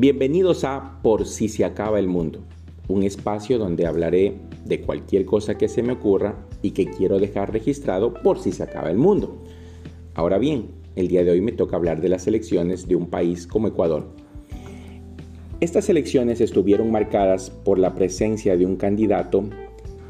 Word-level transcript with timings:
Bienvenidos 0.00 0.62
a 0.62 1.00
Por 1.02 1.26
si 1.26 1.48
se 1.48 1.64
acaba 1.64 1.98
el 1.98 2.06
mundo, 2.06 2.44
un 2.86 3.02
espacio 3.02 3.58
donde 3.58 3.84
hablaré 3.84 4.36
de 4.64 4.80
cualquier 4.80 5.24
cosa 5.24 5.58
que 5.58 5.68
se 5.68 5.82
me 5.82 5.94
ocurra 5.94 6.36
y 6.62 6.70
que 6.70 6.86
quiero 6.86 7.18
dejar 7.18 7.52
registrado 7.52 8.14
por 8.14 8.38
si 8.38 8.52
se 8.52 8.62
acaba 8.62 8.92
el 8.92 8.96
mundo. 8.96 9.42
Ahora 10.14 10.38
bien, 10.38 10.68
el 10.94 11.08
día 11.08 11.24
de 11.24 11.32
hoy 11.32 11.40
me 11.40 11.50
toca 11.50 11.74
hablar 11.74 12.00
de 12.00 12.10
las 12.10 12.28
elecciones 12.28 12.86
de 12.86 12.94
un 12.94 13.10
país 13.10 13.48
como 13.48 13.66
Ecuador. 13.66 14.06
Estas 15.58 15.88
elecciones 15.88 16.40
estuvieron 16.40 16.92
marcadas 16.92 17.50
por 17.50 17.80
la 17.80 17.96
presencia 17.96 18.56
de 18.56 18.66
un 18.66 18.76
candidato 18.76 19.50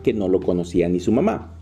que 0.02 0.12
no 0.12 0.29
lo 0.29 0.41
conocía 0.41 0.91
ni 0.91 1.00
su 1.00 1.12
mamá 1.12 1.57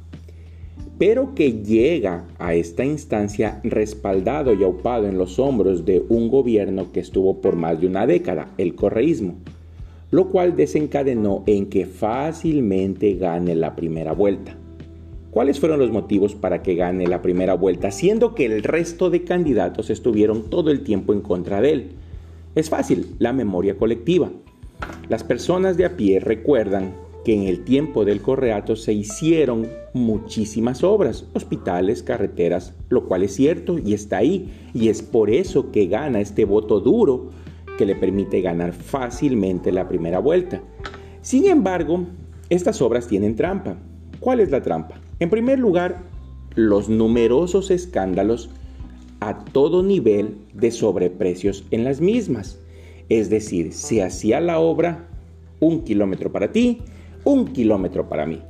pero 0.99 1.35
que 1.35 1.63
llega 1.63 2.25
a 2.39 2.55
esta 2.55 2.85
instancia 2.85 3.61
respaldado 3.65 4.55
y 4.55 4.65
aupado 4.65 5.07
en 5.07 5.19
los 5.19 5.39
hombros 5.39 5.85
de 5.85 6.05
un 6.09 6.29
gobierno 6.29 6.91
que 6.93 7.01
estuvo 7.01 7.41
por 7.41 7.57
más 7.57 7.81
de 7.81 7.87
una 7.87 8.07
década, 8.07 8.53
el 8.57 8.75
correísmo, 8.75 9.35
lo 10.11 10.29
cual 10.29 10.57
desencadenó 10.57 11.43
en 11.47 11.67
que 11.67 11.85
fácilmente 11.85 13.15
gane 13.15 13.55
la 13.55 13.77
primera 13.77 14.13
vuelta. 14.13 14.57
¿Cuáles 15.31 15.61
fueron 15.61 15.81
los 15.81 15.91
motivos 15.91 16.35
para 16.35 16.63
que 16.63 16.77
gane 16.77 17.07
la 17.07 17.21
primera 17.21 17.53
vuelta, 17.53 17.91
siendo 17.91 18.35
que 18.35 18.47
el 18.47 18.63
resto 18.63 19.11
de 19.11 19.23
candidatos 19.23 19.91
estuvieron 19.91 20.49
todo 20.49 20.71
el 20.71 20.83
tiempo 20.83 21.13
en 21.13 21.21
contra 21.21 21.61
de 21.61 21.73
él? 21.73 21.89
Es 22.55 22.71
fácil, 22.71 23.09
la 23.19 23.35
memoria 23.35 23.77
colectiva. 23.77 24.31
Las 25.11 25.25
personas 25.25 25.77
de 25.77 25.85
a 25.85 25.95
pie 25.95 26.21
recuerdan 26.21 26.95
que 27.27 27.35
en 27.35 27.43
el 27.43 27.65
tiempo 27.65 28.05
del 28.05 28.23
Correato 28.23 28.77
se 28.77 28.93
hicieron 28.93 29.67
muchísimas 29.95 30.85
obras, 30.85 31.27
hospitales, 31.33 32.05
carreteras, 32.05 32.73
lo 32.89 33.09
cual 33.09 33.25
es 33.25 33.35
cierto 33.35 33.81
y 33.81 33.95
está 33.95 34.19
ahí. 34.19 34.49
Y 34.75 34.91
es 34.91 35.03
por 35.03 35.29
eso 35.29 35.73
que 35.73 35.89
gana 35.89 36.21
este 36.21 36.45
voto 36.45 36.79
duro 36.79 37.31
que 37.79 37.85
le 37.85 37.97
permite 37.97 38.43
ganar 38.43 38.73
fácilmente 38.73 39.73
la 39.73 39.89
primera 39.89 40.21
vuelta. 40.21 40.63
Sin 41.21 41.49
embargo, 41.49 42.07
estas 42.49 42.81
obras 42.81 43.09
tienen 43.09 43.35
trampa. 43.35 43.77
¿Cuál 44.21 44.39
es 44.39 44.53
la 44.53 44.63
trampa? 44.63 45.01
En 45.19 45.29
primer 45.29 45.59
lugar, 45.59 46.05
los 46.55 46.89
numerosos 46.89 47.73
escándalos 47.73 48.51
a 49.19 49.45
todo 49.47 49.83
nivel 49.83 50.37
de 50.55 50.71
sobreprecios 50.71 51.65
en 51.73 51.83
las 51.83 52.01
mismas. 52.01 52.61
Es 53.09 53.31
decir, 53.31 53.73
se 53.73 54.05
hacía 54.05 54.41
la 54.41 54.61
obra 54.61 55.09
un 55.59 55.83
kilómetro 55.83 56.31
para 56.31 56.53
ti, 56.53 56.83
un 57.27 57.47
kilómetro 57.49 58.09
para 58.09 58.25
mí. 58.25 58.41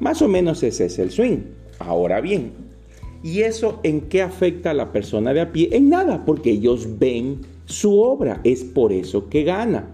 Más 0.00 0.20
o 0.22 0.28
menos 0.28 0.62
ese 0.62 0.86
es 0.86 0.98
el 0.98 1.10
swing. 1.10 1.38
Ahora 1.78 2.20
bien, 2.20 2.52
¿y 3.22 3.42
eso 3.42 3.78
en 3.82 4.00
qué 4.02 4.22
afecta 4.22 4.70
a 4.70 4.74
la 4.74 4.90
persona 4.90 5.32
de 5.32 5.42
a 5.42 5.52
pie? 5.52 5.68
En 5.72 5.90
nada, 5.90 6.24
porque 6.24 6.50
ellos 6.50 6.98
ven 6.98 7.42
su 7.66 8.00
obra, 8.00 8.40
es 8.42 8.64
por 8.64 8.92
eso 8.92 9.28
que 9.28 9.44
gana. 9.44 9.88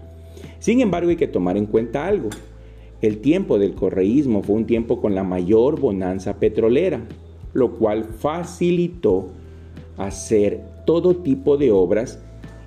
Sin 0.59 0.79
embargo, 0.81 1.09
hay 1.09 1.17
que 1.17 1.27
tomar 1.27 1.57
en 1.57 1.65
cuenta 1.65 2.07
algo. 2.07 2.29
El 3.01 3.17
tiempo 3.19 3.59
del 3.59 3.75
correísmo 3.75 4.41
fue 4.41 4.55
un 4.55 4.65
tiempo 4.65 5.01
con 5.01 5.13
la 5.13 5.23
mayor 5.23 5.79
bonanza 5.79 6.39
petrolera, 6.39 7.01
lo 7.53 7.73
cual 7.73 8.05
facilitó 8.05 9.27
hacer 9.97 10.61
todo 10.85 11.17
tipo 11.17 11.57
de 11.57 11.71
obras 11.71 12.19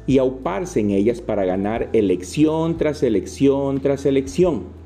y 0.06 0.18
auparse 0.18 0.80
en 0.80 0.90
ellas 0.90 1.22
para 1.22 1.46
ganar 1.46 1.88
elección 1.94 2.76
tras 2.76 3.02
elección 3.02 3.80
tras 3.80 4.04
elección. 4.04 4.85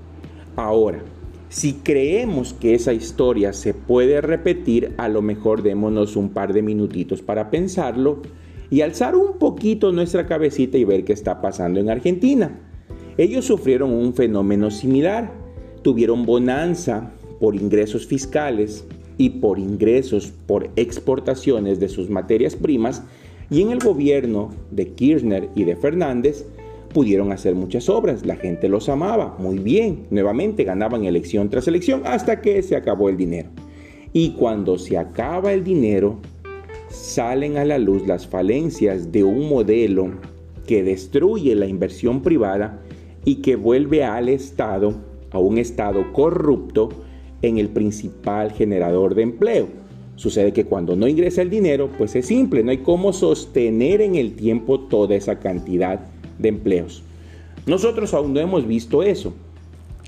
Ahora, 0.62 1.02
si 1.48 1.72
creemos 1.72 2.52
que 2.52 2.74
esa 2.74 2.92
historia 2.92 3.54
se 3.54 3.72
puede 3.72 4.20
repetir, 4.20 4.92
a 4.98 5.08
lo 5.08 5.22
mejor 5.22 5.62
démonos 5.62 6.16
un 6.16 6.28
par 6.28 6.52
de 6.52 6.60
minutitos 6.60 7.22
para 7.22 7.50
pensarlo 7.50 8.20
y 8.68 8.82
alzar 8.82 9.16
un 9.16 9.38
poquito 9.38 9.90
nuestra 9.90 10.26
cabecita 10.26 10.76
y 10.76 10.84
ver 10.84 11.04
qué 11.04 11.14
está 11.14 11.40
pasando 11.40 11.80
en 11.80 11.88
Argentina. 11.88 12.60
Ellos 13.16 13.46
sufrieron 13.46 13.90
un 13.90 14.12
fenómeno 14.12 14.70
similar. 14.70 15.32
Tuvieron 15.80 16.26
bonanza 16.26 17.10
por 17.40 17.56
ingresos 17.56 18.06
fiscales 18.06 18.84
y 19.16 19.30
por 19.30 19.58
ingresos 19.58 20.30
por 20.46 20.68
exportaciones 20.76 21.80
de 21.80 21.88
sus 21.88 22.10
materias 22.10 22.54
primas 22.54 23.02
y 23.50 23.62
en 23.62 23.70
el 23.70 23.78
gobierno 23.78 24.50
de 24.70 24.92
Kirchner 24.92 25.48
y 25.54 25.64
de 25.64 25.74
Fernández 25.74 26.44
pudieron 26.92 27.32
hacer 27.32 27.54
muchas 27.54 27.88
obras, 27.88 28.26
la 28.26 28.36
gente 28.36 28.68
los 28.68 28.88
amaba, 28.88 29.36
muy 29.38 29.58
bien, 29.58 30.06
nuevamente 30.10 30.64
ganaban 30.64 31.04
elección 31.04 31.48
tras 31.48 31.68
elección 31.68 32.02
hasta 32.04 32.40
que 32.40 32.62
se 32.62 32.76
acabó 32.76 33.08
el 33.08 33.16
dinero. 33.16 33.48
Y 34.12 34.30
cuando 34.32 34.76
se 34.76 34.98
acaba 34.98 35.52
el 35.52 35.62
dinero, 35.62 36.18
salen 36.88 37.56
a 37.56 37.64
la 37.64 37.78
luz 37.78 38.06
las 38.06 38.26
falencias 38.26 39.12
de 39.12 39.22
un 39.22 39.48
modelo 39.48 40.10
que 40.66 40.82
destruye 40.82 41.54
la 41.54 41.66
inversión 41.66 42.22
privada 42.22 42.80
y 43.24 43.36
que 43.36 43.56
vuelve 43.56 44.04
al 44.04 44.28
Estado, 44.28 44.94
a 45.30 45.38
un 45.38 45.58
Estado 45.58 46.12
corrupto, 46.12 46.88
en 47.42 47.58
el 47.58 47.68
principal 47.68 48.52
generador 48.52 49.14
de 49.14 49.22
empleo. 49.22 49.68
Sucede 50.16 50.52
que 50.52 50.66
cuando 50.66 50.96
no 50.96 51.08
ingresa 51.08 51.40
el 51.40 51.48
dinero, 51.48 51.88
pues 51.96 52.14
es 52.14 52.26
simple, 52.26 52.62
no 52.62 52.72
hay 52.72 52.78
cómo 52.78 53.12
sostener 53.12 54.02
en 54.02 54.16
el 54.16 54.34
tiempo 54.34 54.80
toda 54.80 55.14
esa 55.14 55.38
cantidad 55.38 56.00
de 56.40 56.48
empleos. 56.48 57.02
Nosotros 57.66 58.14
aún 58.14 58.34
no 58.34 58.40
hemos 58.40 58.66
visto 58.66 59.02
eso. 59.02 59.34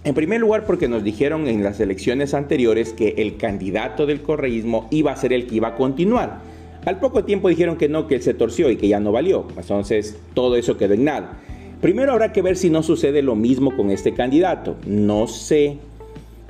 En 0.04 0.14
primer 0.14 0.40
lugar, 0.40 0.66
porque 0.66 0.88
nos 0.88 1.04
dijeron 1.04 1.46
en 1.46 1.62
las 1.62 1.78
elecciones 1.78 2.34
anteriores 2.34 2.92
que 2.92 3.14
el 3.18 3.36
candidato 3.36 4.04
del 4.04 4.22
correísmo 4.22 4.88
iba 4.90 5.12
a 5.12 5.16
ser 5.16 5.32
el 5.32 5.46
que 5.46 5.56
iba 5.56 5.68
a 5.68 5.74
continuar. 5.76 6.40
Al 6.84 6.98
poco 6.98 7.24
tiempo 7.24 7.48
dijeron 7.48 7.76
que 7.76 7.88
no, 7.88 8.08
que 8.08 8.16
él 8.16 8.22
se 8.22 8.34
torció 8.34 8.68
y 8.68 8.76
que 8.76 8.88
ya 8.88 8.98
no 8.98 9.12
valió. 9.12 9.46
Entonces, 9.56 10.18
todo 10.34 10.56
eso 10.56 10.76
quedó 10.76 10.94
en 10.94 11.04
nada. 11.04 11.38
Primero 11.80 12.12
habrá 12.12 12.32
que 12.32 12.42
ver 12.42 12.56
si 12.56 12.70
no 12.70 12.82
sucede 12.82 13.22
lo 13.22 13.36
mismo 13.36 13.76
con 13.76 13.90
este 13.90 14.12
candidato. 14.12 14.76
No 14.86 15.28
sé 15.28 15.78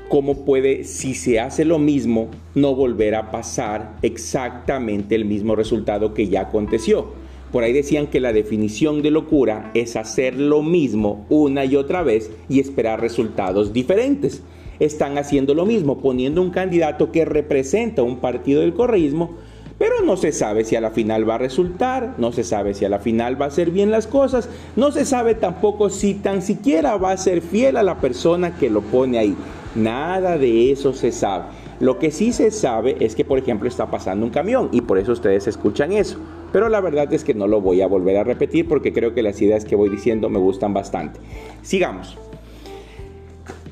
cómo 0.09 0.45
puede, 0.45 0.85
si 0.85 1.15
se 1.15 1.41
hace 1.41 1.67
lo 1.67 1.79
mismo, 1.79 2.29
no 2.55 2.75
volver 2.75 3.15
a 3.15 3.31
pasar 3.31 3.97
exactamente 4.03 5.15
el 5.15 5.27
mismo 5.27 5.57
resultado 5.57 6.15
que 6.15 6.29
ya 6.29 6.43
aconteció. 6.43 7.22
Por 7.53 7.65
ahí 7.65 7.75
decían 7.75 8.07
que 8.07 8.19
la 8.19 8.33
definición 8.33 9.03
de 9.03 9.11
locura 9.11 9.71
es 9.75 9.95
hacer 9.97 10.35
lo 10.35 10.63
mismo 10.63 11.27
una 11.29 11.67
y 11.67 11.77
otra 11.77 12.03
vez 12.03 12.31
y 12.49 12.61
esperar 12.61 13.01
resultados 13.01 13.75
diferentes. 13.75 14.43
Están 14.81 15.19
haciendo 15.19 15.55
lo 15.55 15.67
mismo, 15.67 16.01
poniendo 16.01 16.41
un 16.41 16.51
candidato 16.51 17.13
que 17.13 17.27
representa 17.27 18.03
un 18.03 18.17
partido 18.21 18.63
del 18.63 18.73
correísmo, 18.73 19.37
pero 19.79 20.01
no 20.03 20.17
se 20.17 20.33
sabe 20.33 20.65
si 20.65 20.77
a 20.77 20.81
la 20.81 20.93
final 20.93 21.29
va 21.29 21.35
a 21.35 21.39
resultar, 21.39 22.15
no 22.17 22.33
se 22.33 22.43
sabe 22.43 22.73
si 22.73 22.87
a 22.87 22.89
la 22.89 23.01
final 23.01 23.41
va 23.41 23.47
a 23.47 23.49
hacer 23.49 23.71
bien 23.71 23.91
las 23.91 24.07
cosas, 24.07 24.49
no 24.75 24.91
se 24.91 25.05
sabe 25.05 25.35
tampoco 25.35 25.91
si 25.91 26.15
tan 26.15 26.41
siquiera 26.41 26.97
va 26.97 27.13
a 27.13 27.17
ser 27.19 27.43
fiel 27.43 27.77
a 27.77 27.83
la 27.83 28.01
persona 28.01 28.57
que 28.57 28.71
lo 28.71 28.81
pone 28.81 29.19
ahí. 29.19 29.37
Nada 29.75 30.39
de 30.39 30.73
eso 30.73 30.95
se 30.95 31.13
sabe. 31.13 31.45
Lo 31.81 31.99
que 31.99 32.13
sí 32.13 32.33
se 32.33 32.51
sabe 32.51 32.97
es 33.01 33.15
que, 33.15 33.25
por 33.25 33.39
ejemplo, 33.39 33.69
está 33.69 33.91
pasando 33.91 34.25
un 34.25 34.31
camión 34.31 34.69
y 34.73 34.81
por 34.83 34.99
eso 34.99 35.13
ustedes 35.13 35.49
escuchan 35.49 35.93
eso. 35.93 36.19
Pero 36.53 36.69
la 36.69 36.81
verdad 36.81 37.13
es 37.13 37.25
que 37.25 37.35
no 37.35 37.47
lo 37.47 37.61
voy 37.61 37.81
a 37.81 37.87
volver 37.87 38.19
a 38.19 38.25
repetir 38.25 38.69
porque 38.69 38.93
creo 38.93 39.15
que 39.15 39.23
las 39.23 39.41
ideas 39.41 39.65
que 39.65 39.75
voy 39.75 39.89
diciendo 39.89 40.29
me 40.29 40.39
gustan 40.39 40.75
bastante. 40.75 41.19
Sigamos. 41.63 42.17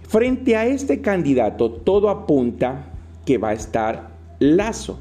Frente 0.08 0.56
a 0.56 0.66
este 0.66 1.00
candidato, 1.00 1.70
todo 1.70 2.08
apunta 2.08 2.86
que 3.24 3.38
va 3.38 3.50
a 3.50 3.52
estar 3.52 4.10
Lazo, 4.40 4.98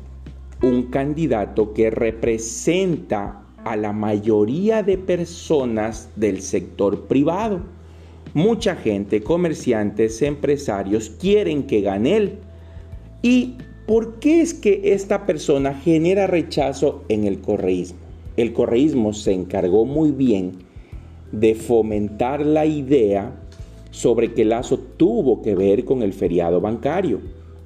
un 0.61 0.83
candidato 0.83 1.73
que 1.73 1.89
representa 1.89 3.41
a 3.63 3.75
la 3.75 3.93
mayoría 3.93 4.83
de 4.83 4.97
personas 4.97 6.09
del 6.15 6.41
sector 6.41 7.07
privado. 7.07 7.61
Mucha 8.33 8.75
gente, 8.75 9.23
comerciantes, 9.23 10.21
empresarios 10.21 11.09
quieren 11.09 11.63
que 11.63 11.81
gane 11.81 12.17
él. 12.17 12.39
Y 13.21 13.55
¿Por 13.89 14.19
qué 14.19 14.41
es 14.41 14.53
que 14.53 14.93
esta 14.93 15.25
persona 15.25 15.73
genera 15.73 16.27
rechazo 16.27 17.03
en 17.09 17.23
el 17.23 17.39
correísmo? 17.39 17.97
El 18.37 18.53
correísmo 18.53 19.13
se 19.13 19.33
encargó 19.33 19.83
muy 19.83 20.11
bien 20.11 20.51
de 21.31 21.55
fomentar 21.55 22.45
la 22.45 22.67
idea 22.67 23.33
sobre 23.89 24.35
que 24.35 24.45
Lazo 24.45 24.77
tuvo 24.77 25.41
que 25.41 25.55
ver 25.55 25.85
con 25.85 26.03
el 26.03 26.13
feriado 26.13 26.61
bancario, 26.61 27.19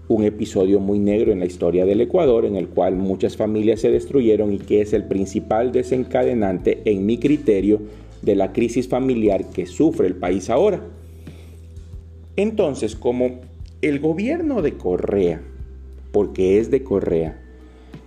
un 0.07 0.23
episodio 0.23 0.79
muy 0.79 0.97
negro 0.97 1.33
en 1.33 1.41
la 1.41 1.45
historia 1.45 1.85
del 1.85 1.99
Ecuador 1.99 2.45
en 2.45 2.55
el 2.55 2.69
cual 2.69 2.95
muchas 2.95 3.35
familias 3.35 3.81
se 3.81 3.91
destruyeron 3.91 4.53
y 4.53 4.59
que 4.59 4.79
es 4.79 4.93
el 4.93 5.03
principal 5.03 5.73
desencadenante, 5.73 6.83
en 6.85 7.05
mi 7.05 7.17
criterio, 7.17 7.81
de 8.21 8.37
la 8.37 8.53
crisis 8.53 8.87
familiar 8.87 9.49
que 9.49 9.65
sufre 9.65 10.07
el 10.07 10.15
país 10.15 10.49
ahora. 10.49 10.79
Entonces, 12.37 12.95
como 12.95 13.41
el 13.81 13.99
gobierno 13.99 14.61
de 14.61 14.77
Correa 14.77 15.41
porque 16.13 16.59
es 16.59 16.71
de 16.71 16.83
Correa, 16.83 17.41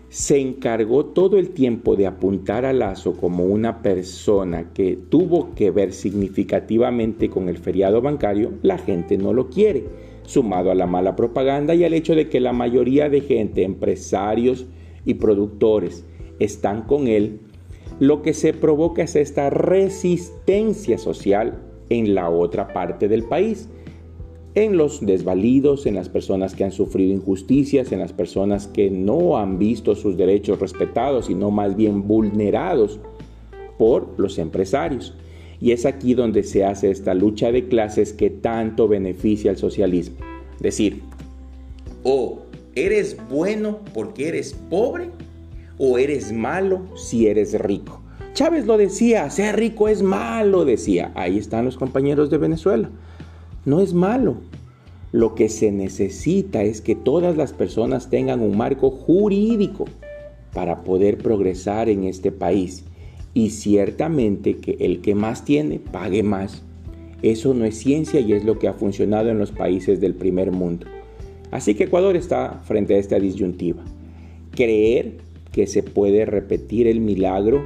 se 0.08 0.38
encargó 0.38 1.06
todo 1.06 1.37
el 1.37 1.50
tiempo 1.50 1.97
de 1.97 2.06
apuntar 2.06 2.64
a 2.64 2.73
Lazo 2.73 3.14
como 3.14 3.44
una 3.44 3.82
persona 3.82 4.73
que 4.73 4.97
tuvo 5.11 5.55
que 5.55 5.73
ver 5.73 5.93
significativamente 5.93 7.29
con 7.29 7.49
el 7.49 7.58
feriado 7.58 8.00
bancario, 8.00 8.53
la 8.62 8.79
gente 8.79 9.19
no 9.19 9.32
lo 9.32 9.50
quiere, 9.50 9.85
sumado 10.23 10.70
a 10.70 10.76
la 10.76 10.87
mala 10.87 11.17
propaganda 11.17 11.75
y 11.75 11.85
al 11.85 11.94
hecho 11.94 12.14
de 12.14 12.29
que 12.29 12.41
la 12.41 12.53
mayoría 12.53 13.11
de 13.11 13.20
gente, 13.20 13.64
empresarios 13.64 14.67
y 15.05 15.14
productores, 15.14 16.06
están 16.38 16.82
con 16.82 17.09
él, 17.09 17.41
lo 17.99 18.23
que 18.23 18.35
se 18.35 18.52
provoca 18.52 19.02
es 19.02 19.17
esta 19.17 19.50
resistencia 19.50 20.97
social 20.97 21.59
en 21.88 22.14
la 22.14 22.31
otra 22.31 22.69
parte 22.73 23.09
del 23.09 23.25
país, 23.25 23.69
en 24.56 24.79
los 24.79 25.05
desvalidos, 25.05 25.85
en 25.85 25.94
las 25.94 26.08
personas 26.08 26.55
que 26.55 26.64
han 26.64 26.73
sufrido 26.73 27.12
injusticias, 27.12 27.93
en 27.93 28.00
las 28.00 28.14
personas 28.14 28.67
que 28.67 28.91
no 28.91 29.37
han 29.37 29.58
visto 29.58 29.94
sus 29.94 30.17
derechos 30.17 30.58
respetados, 30.58 31.26
sino 31.26 31.50
más 31.50 31.76
bien 31.76 32.08
vulnerados 32.08 32.99
por 33.79 34.08
los 34.17 34.38
empresarios. 34.38 35.12
Y 35.61 35.73
es 35.73 35.85
aquí 35.85 36.14
donde 36.14 36.43
se 36.43 36.64
hace 36.64 36.91
esta 36.91 37.12
lucha 37.12 37.53
de 37.53 37.69
clases 37.69 38.14
que 38.14 38.31
tanto 38.31 38.88
beneficia 38.88 39.50
al 39.50 39.58
socialismo. 39.58 40.17
Decir, 40.59 41.02
o 42.02 42.38
eres 42.75 43.19
bueno 43.29 43.81
porque 43.93 44.29
eres 44.29 44.55
pobre, 44.70 45.11
o 45.76 45.99
eres 45.99 46.32
malo 46.32 46.81
si 46.97 47.26
eres 47.26 47.59
rico. 47.61 48.00
Chávez 48.32 48.64
lo 48.64 48.79
decía, 48.79 49.29
ser 49.29 49.56
rico 49.56 49.88
es 49.88 50.00
malo, 50.00 50.64
decía. 50.64 51.12
Ahí 51.14 51.37
están 51.37 51.67
los 51.67 51.76
compañeros 51.76 52.31
de 52.31 52.38
Venezuela. 52.38 52.88
No 53.67 53.81
es 53.81 53.93
malo. 53.93 54.37
Lo 55.11 55.35
que 55.35 55.49
se 55.49 55.73
necesita 55.73 56.63
es 56.63 56.81
que 56.81 56.95
todas 56.95 57.37
las 57.37 57.53
personas 57.53 58.11
tengan 58.11 58.41
un 58.41 58.57
marco 58.57 58.91
jurídico 58.91 59.87
para 60.55 60.85
poder 60.85 61.19
progresar 61.19 61.89
en 61.89 62.05
este 62.05 62.31
país. 62.31 62.85
Y 63.35 63.51
ciertamente 63.51 64.57
que 64.57 64.77
el 64.81 65.01
que 65.01 65.17
más 65.17 65.45
tiene, 65.45 65.81
pague 65.81 66.23
más. 66.23 66.63
Eso 67.23 67.55
no 67.55 67.65
es 67.65 67.77
ciencia 67.77 68.21
y 68.21 68.33
es 68.35 68.45
lo 68.45 68.59
que 68.59 68.69
ha 68.69 68.73
funcionado 68.73 69.31
en 69.31 69.39
los 69.39 69.51
países 69.51 70.01
del 70.01 70.15
primer 70.15 70.53
mundo. 70.53 70.87
Así 71.51 71.75
que 71.75 71.85
Ecuador 71.85 72.17
está 72.17 72.61
frente 72.65 72.95
a 72.95 72.99
esta 72.99 73.19
disyuntiva. 73.19 73.83
Creer 74.53 75.19
que 75.51 75.67
se 75.67 75.83
puede 75.83 76.25
repetir 76.25 76.87
el 76.87 77.01
milagro 77.01 77.65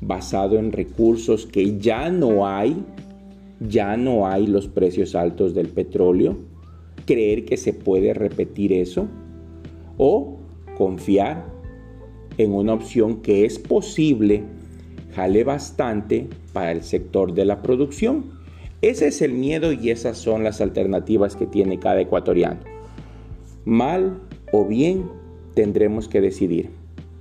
basado 0.00 0.58
en 0.58 0.72
recursos 0.72 1.44
que 1.44 1.78
ya 1.78 2.10
no 2.10 2.46
hay, 2.46 2.82
ya 3.60 3.96
no 3.96 4.26
hay 4.26 4.46
los 4.46 4.68
precios 4.68 5.14
altos 5.14 5.54
del 5.54 5.68
petróleo, 5.68 6.36
creer 7.06 7.44
que 7.44 7.56
se 7.56 7.72
puede 7.72 8.14
repetir 8.14 8.72
eso 8.72 9.06
o 9.96 10.38
confiar 10.76 11.44
en 12.38 12.52
una 12.52 12.74
opción 12.74 13.22
que 13.22 13.44
es 13.44 13.58
posible, 13.58 14.42
jale 15.14 15.44
bastante 15.44 16.28
para 16.52 16.72
el 16.72 16.82
sector 16.82 17.32
de 17.34 17.44
la 17.44 17.62
producción. 17.62 18.24
Ese 18.82 19.06
es 19.06 19.22
el 19.22 19.32
miedo 19.32 19.72
y 19.72 19.90
esas 19.90 20.18
son 20.18 20.44
las 20.44 20.60
alternativas 20.60 21.36
que 21.36 21.46
tiene 21.46 21.78
cada 21.78 22.00
ecuatoriano. 22.00 22.60
Mal 23.64 24.20
o 24.52 24.66
bien 24.66 25.04
tendremos 25.54 26.08
que 26.08 26.20
decidir. 26.20 26.70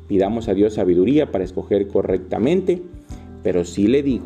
Pidamos 0.07 0.49
a 0.49 0.53
Dios 0.53 0.73
sabiduría 0.73 1.31
para 1.31 1.43
escoger 1.43 1.87
correctamente, 1.87 2.81
pero 3.43 3.63
sí 3.63 3.87
le 3.87 4.03
digo, 4.03 4.25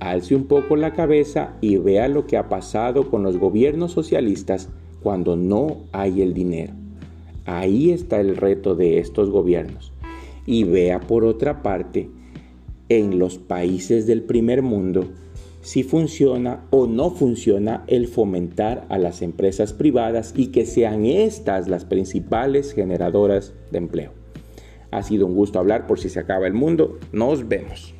alce 0.00 0.34
un 0.34 0.46
poco 0.46 0.76
la 0.76 0.92
cabeza 0.92 1.54
y 1.60 1.76
vea 1.76 2.08
lo 2.08 2.26
que 2.26 2.36
ha 2.36 2.48
pasado 2.48 3.10
con 3.10 3.22
los 3.22 3.38
gobiernos 3.38 3.92
socialistas 3.92 4.68
cuando 5.02 5.36
no 5.36 5.84
hay 5.92 6.22
el 6.22 6.34
dinero. 6.34 6.72
Ahí 7.46 7.90
está 7.90 8.20
el 8.20 8.36
reto 8.36 8.74
de 8.74 8.98
estos 8.98 9.30
gobiernos. 9.30 9.92
Y 10.46 10.64
vea 10.64 11.00
por 11.00 11.24
otra 11.24 11.62
parte, 11.62 12.10
en 12.88 13.18
los 13.18 13.38
países 13.38 14.06
del 14.06 14.22
primer 14.22 14.62
mundo, 14.62 15.08
si 15.60 15.82
funciona 15.82 16.64
o 16.70 16.86
no 16.86 17.10
funciona 17.10 17.84
el 17.86 18.06
fomentar 18.06 18.86
a 18.88 18.98
las 18.98 19.20
empresas 19.22 19.72
privadas 19.72 20.32
y 20.36 20.46
que 20.46 20.64
sean 20.64 21.04
estas 21.04 21.68
las 21.68 21.84
principales 21.84 22.72
generadoras 22.72 23.52
de 23.70 23.78
empleo. 23.78 24.12
Ha 24.90 25.02
sido 25.02 25.26
un 25.26 25.34
gusto 25.34 25.58
hablar 25.58 25.86
por 25.86 26.00
si 26.00 26.08
se 26.08 26.20
acaba 26.20 26.46
el 26.46 26.54
mundo. 26.54 26.98
Nos 27.12 27.46
vemos. 27.46 27.97